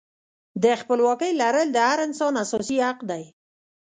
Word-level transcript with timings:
د 0.63 0.65
خپلواکۍ 0.81 1.31
لرل 1.41 1.67
د 1.73 1.77
هر 1.89 1.99
انسان 2.07 2.33
اساسي 2.43 2.77
حق 2.85 2.99
دی. 3.09 3.23